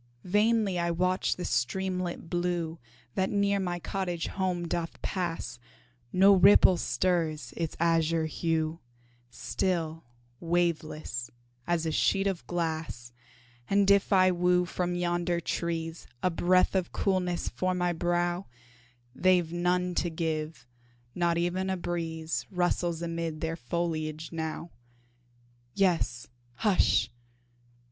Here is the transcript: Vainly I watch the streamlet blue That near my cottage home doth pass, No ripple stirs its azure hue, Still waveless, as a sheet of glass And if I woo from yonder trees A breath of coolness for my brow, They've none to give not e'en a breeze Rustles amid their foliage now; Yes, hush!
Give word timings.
Vainly 0.25 0.79
I 0.79 0.89
watch 0.89 1.35
the 1.35 1.45
streamlet 1.45 2.27
blue 2.27 2.79
That 3.13 3.29
near 3.29 3.59
my 3.59 3.77
cottage 3.77 4.25
home 4.29 4.67
doth 4.67 4.99
pass, 5.03 5.59
No 6.11 6.33
ripple 6.33 6.77
stirs 6.77 7.53
its 7.55 7.77
azure 7.79 8.25
hue, 8.25 8.79
Still 9.29 10.03
waveless, 10.39 11.29
as 11.67 11.85
a 11.85 11.91
sheet 11.91 12.25
of 12.25 12.47
glass 12.47 13.11
And 13.69 13.91
if 13.91 14.11
I 14.11 14.31
woo 14.31 14.65
from 14.65 14.95
yonder 14.95 15.39
trees 15.39 16.07
A 16.23 16.31
breath 16.31 16.73
of 16.73 16.91
coolness 16.91 17.47
for 17.47 17.75
my 17.75 17.93
brow, 17.93 18.47
They've 19.13 19.53
none 19.53 19.93
to 20.01 20.09
give 20.09 20.65
not 21.13 21.37
e'en 21.37 21.69
a 21.69 21.77
breeze 21.77 22.47
Rustles 22.49 23.03
amid 23.03 23.39
their 23.41 23.55
foliage 23.55 24.31
now; 24.31 24.71
Yes, 25.75 26.25
hush! 26.55 27.11